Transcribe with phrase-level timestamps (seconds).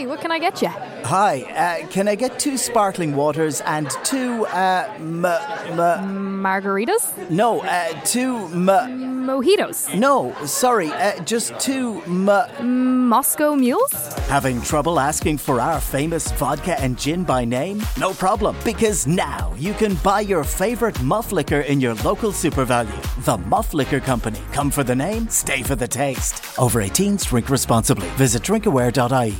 [0.00, 0.68] Hi, what can I get you?
[1.04, 1.42] Hi,
[1.82, 7.04] uh, can I get two sparkling waters and two, uh, m- m- Margaritas?
[7.28, 9.94] no, uh, two, m- Mojitos?
[9.94, 13.92] no, sorry, uh, just two, m- Moscow mules?
[14.30, 17.82] Having trouble asking for our famous vodka and gin by name?
[17.98, 22.64] No problem, because now you can buy your favorite muff liquor in your local super
[22.64, 22.96] value.
[23.26, 24.40] The Muff Liquor Company.
[24.54, 26.42] Come for the name, stay for the taste.
[26.58, 28.08] Over 18s, drink responsibly.
[28.16, 29.36] Visit drinkaware.ie.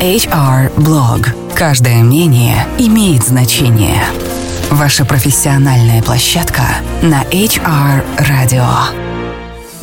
[0.00, 1.28] HR Blog.
[1.54, 4.02] Каждое мнение имеет значение.
[4.70, 6.62] Ваша профессиональная площадка
[7.02, 8.64] на HR Radio.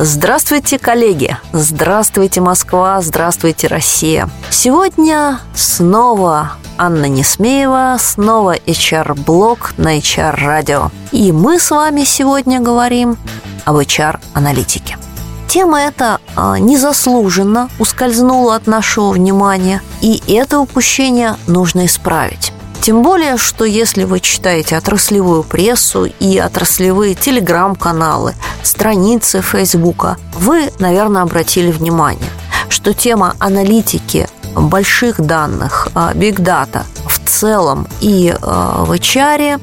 [0.00, 1.36] Здравствуйте, коллеги!
[1.52, 3.00] Здравствуйте, Москва!
[3.00, 4.28] Здравствуйте, Россия!
[4.50, 10.90] Сегодня снова Анна Несмеева, снова HR-блог на HR-радио.
[11.12, 13.16] И мы с вами сегодня говорим
[13.64, 14.96] об HR-аналитике.
[15.48, 22.52] Тема эта а, незаслуженно ускользнула от нашего внимания, и это упущение нужно исправить.
[22.82, 31.22] Тем более, что если вы читаете отраслевую прессу и отраслевые телеграм-каналы, страницы Фейсбука, вы, наверное,
[31.22, 32.30] обратили внимание,
[32.68, 39.60] что тема аналитики больших данных, биг дата в целом и а, в HR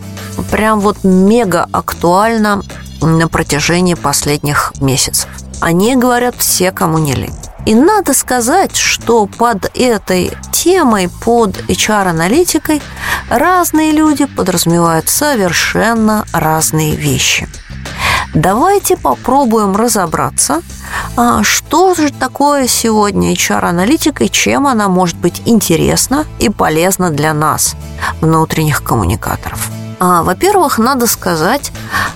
[0.50, 2.64] прям вот мега актуальна
[3.02, 5.30] на протяжении последних месяцев.
[5.62, 7.36] О ней говорят все, кому не лень.
[7.66, 12.82] И надо сказать, что под этой темой, под HR-аналитикой
[13.30, 17.48] разные люди подразумевают совершенно разные вещи.
[18.36, 20.62] Давайте попробуем разобраться,
[21.16, 27.34] а, что же такое сегодня HR-аналитика и чем она может быть интересна и полезна для
[27.34, 27.76] нас,
[28.22, 29.70] внутренних коммуникаторов.
[30.00, 31.72] А, во-первых, надо сказать,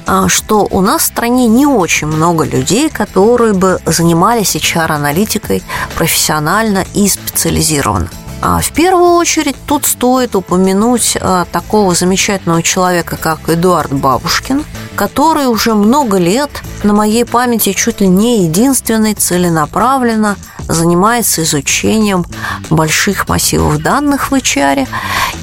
[0.05, 5.63] а, что у нас в стране не очень много людей, которые бы занимались HR-аналитикой
[5.95, 8.09] профессионально и специализированно.
[8.41, 11.17] А в первую очередь тут стоит упомянуть
[11.51, 14.63] такого замечательного человека, как Эдуард Бабушкин,
[14.95, 16.49] который уже много лет
[16.83, 22.25] на моей памяти чуть ли не единственный целенаправленно занимается изучением
[22.69, 24.87] больших массивов данных в HR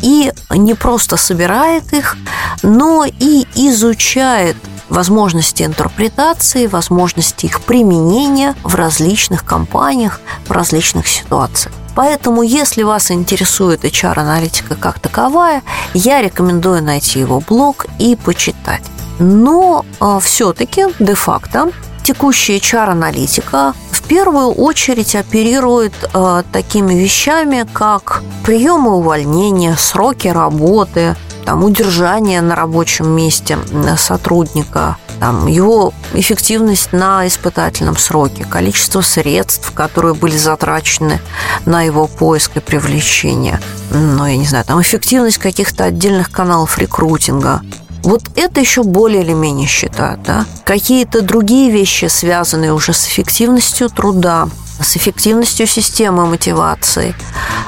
[0.01, 2.17] и не просто собирает их,
[2.63, 4.57] но и изучает
[4.89, 11.75] возможности интерпретации, возможности их применения в различных компаниях, в различных ситуациях.
[11.97, 15.63] Поэтому, если вас интересует HR-аналитика как таковая,
[15.95, 18.83] я рекомендую найти его блог и почитать.
[19.19, 28.95] Но э, все-таки де-факто текущая HR-аналитика в первую очередь оперирует э, такими вещами, как приемы
[28.95, 33.57] увольнения, сроки работы, там, удержание на рабочем месте
[33.97, 41.21] сотрудника, там, его эффективность на испытательном сроке, количество средств, которые были затрачены
[41.65, 47.63] на его поиск и привлечение, ну, я не знаю, там, эффективность каких-то отдельных каналов рекрутинга,
[48.03, 50.47] вот это еще более или менее считают, да.
[50.65, 54.49] Какие-то другие вещи, связанные уже с эффективностью труда,
[54.81, 57.15] с эффективностью системы мотивации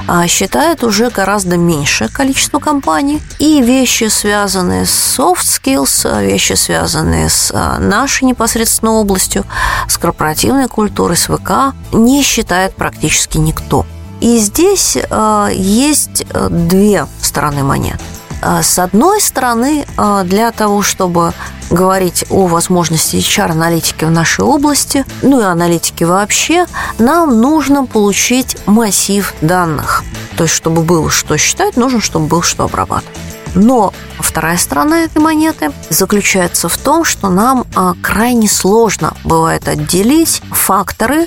[0.07, 3.21] а, считают уже гораздо меньшее количество компаний.
[3.39, 9.45] И вещи, связанные с soft skills, вещи, связанные с а, нашей непосредственно областью,
[9.89, 13.87] с корпоративной культурой, с ВК, не считает практически никто.
[14.21, 18.03] И здесь а, есть две стороны монеты.
[18.41, 19.87] С одной стороны,
[20.25, 21.33] для того, чтобы
[21.71, 26.67] говорить о возможности HR-аналитики в нашей области, ну и аналитики вообще,
[26.99, 30.03] нам нужно получить массив данных.
[30.37, 33.17] То есть, чтобы было что считать, нужно, чтобы было что обрабатывать.
[33.55, 40.43] Но вторая сторона этой монеты заключается в том, что нам а, крайне сложно бывает отделить
[40.51, 41.27] факторы,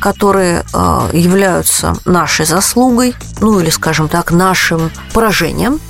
[0.00, 5.89] которые а, являются нашей заслугой, ну или, скажем так, нашим поражением, а,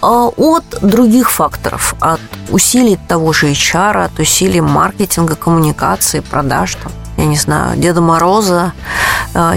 [0.00, 2.20] от других факторов, от
[2.50, 8.72] усилий того же HR, от усилий маркетинга, коммуникации, продаж, там, я не знаю, Деда Мороза,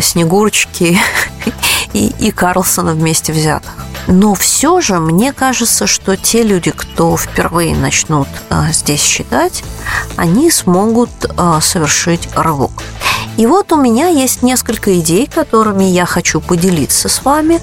[0.02, 1.00] Снегурочки
[1.94, 3.72] и, и Карлсона вместе взятых.
[4.08, 9.64] Но все же мне кажется, что те люди, кто впервые начнут а, здесь считать,
[10.18, 12.72] они смогут а, совершить рывок.
[13.38, 17.60] И вот у меня есть несколько идей, которыми я хочу поделиться с вами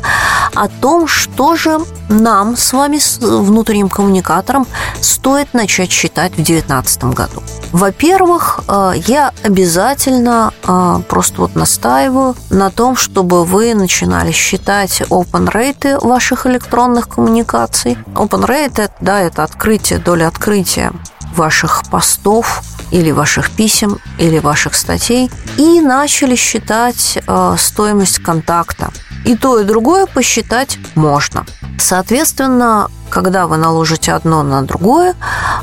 [0.55, 1.79] о том, что же
[2.09, 4.67] нам с вами, с внутренним коммуникатором,
[5.01, 7.43] стоит начать считать в 2019 году.
[7.73, 15.53] Во-первых, э, я обязательно э, просто вот настаиваю на том, чтобы вы начинали считать open
[15.53, 17.99] rate ваших электронных коммуникаций.
[18.15, 20.93] Open rate, да, это открытие, доля открытия
[21.35, 28.91] ваших постов или ваших писем, или ваших статей, и начали считать э, стоимость контакта.
[29.25, 31.45] И то, и другое посчитать можно.
[31.79, 35.15] Соответственно, когда вы наложите одно на другое,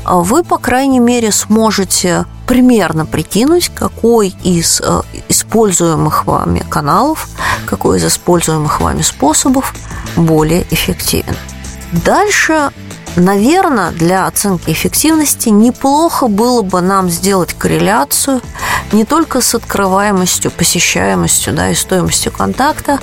[0.04, 7.28] вы, по крайней мере, сможете примерно прикинуть, какой из э, используемых вами каналов,
[7.66, 9.74] какой из используемых вами способов
[10.16, 11.36] более эффективен.
[12.04, 12.70] Дальше
[13.16, 18.42] Наверное, для оценки эффективности неплохо было бы нам сделать корреляцию
[18.92, 23.00] не только с открываемостью, посещаемостью да, и стоимостью контакта,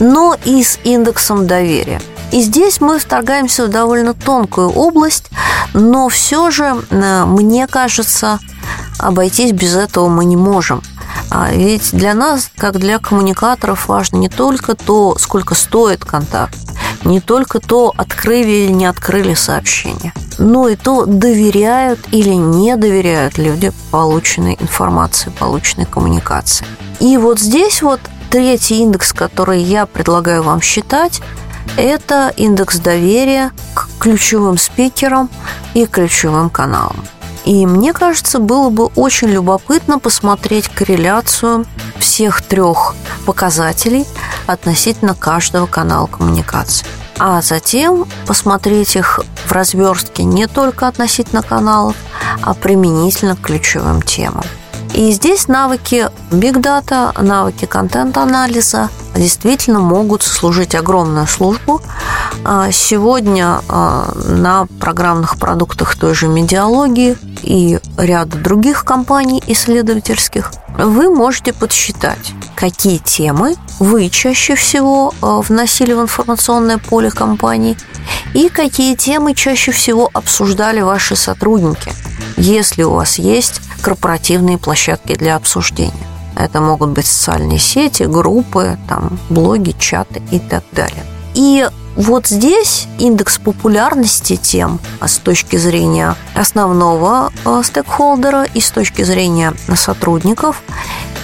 [0.00, 2.02] но и с индексом доверия.
[2.32, 5.26] И здесь мы вторгаемся в довольно тонкую область,
[5.74, 8.40] но все же, э, мне кажется,
[8.98, 10.82] обойтись без этого мы не можем.
[11.30, 16.56] А ведь для нас, как для коммуникаторов, важно не только то, сколько стоит контакт,
[17.04, 23.38] не только то, открыли или не открыли сообщение, но и то, доверяют или не доверяют
[23.38, 26.66] люди полученной информации, полученной коммуникации.
[27.00, 28.00] И вот здесь вот
[28.30, 31.20] третий индекс, который я предлагаю вам считать,
[31.76, 35.30] это индекс доверия к ключевым спикерам
[35.74, 36.96] и ключевым каналам.
[37.44, 41.66] И мне кажется, было бы очень любопытно посмотреть корреляцию
[41.98, 42.94] всех трех
[43.26, 44.06] показателей
[44.46, 46.86] относительно каждого канала коммуникации.
[47.18, 51.96] А затем посмотреть их в разверстке не только относительно каналов,
[52.42, 54.44] а применительно к ключевым темам.
[54.94, 61.80] И здесь навыки Big Data, навыки контент-анализа действительно могут сослужить огромную службу.
[62.44, 71.08] А сегодня а, на программных продуктах той же медиалогии и ряда других компаний исследовательских вы
[71.08, 77.76] можете подсчитать, какие темы вы чаще всего а, вносили в информационное поле компании
[78.34, 81.92] и какие темы чаще всего обсуждали ваши сотрудники,
[82.36, 85.92] если у вас есть корпоративные площадки для обсуждения.
[86.36, 91.04] Это могут быть социальные сети, группы, там, блоги, чаты и так далее.
[91.34, 98.70] И вот здесь индекс популярности тем а с точки зрения основного а, стейкхолдера и с
[98.70, 100.62] точки зрения сотрудников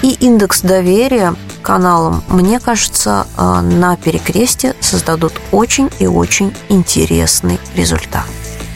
[0.02, 8.24] и индекс доверия каналам, мне кажется, а, на перекресте создадут очень и очень интересный результат.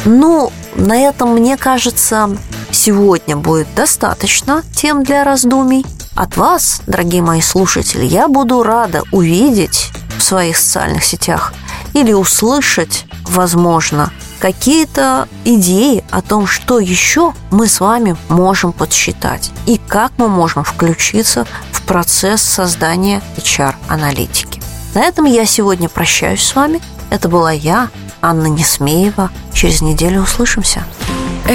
[0.05, 2.37] Ну, на этом, мне кажется,
[2.71, 5.87] сегодня будет достаточно тем для раздумий.
[6.15, 9.91] От вас, дорогие мои слушатели, я буду рада увидеть
[10.33, 11.53] своих социальных сетях
[11.93, 19.77] или услышать, возможно, какие-то идеи о том, что еще мы с вами можем подсчитать и
[19.77, 24.63] как мы можем включиться в процесс создания HR-аналитики.
[24.95, 26.81] На этом я сегодня прощаюсь с вами.
[27.11, 27.91] Это была я,
[28.23, 29.31] Анна Несмеева.
[29.53, 30.83] Через неделю услышимся.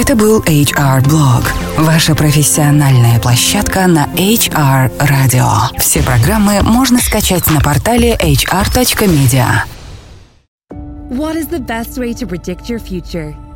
[0.00, 1.44] Это был HR Blog,
[1.76, 5.76] ваша профессиональная площадка на HR Radio.
[5.76, 9.64] Все программы можно скачать на портале hr.media.
[11.10, 13.34] What is the best way to predict your future?